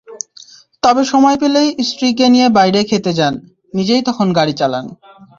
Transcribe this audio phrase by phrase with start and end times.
[0.83, 3.33] তবে সময় পেলেই স্ত্রীকে নিয়ে বাইরে খেতে যান,
[3.73, 4.85] নিজেই তখন গাড়ি চালান।